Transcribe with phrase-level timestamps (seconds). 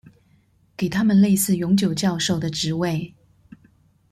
[0.75, 3.13] 給他們類似永久教授的職位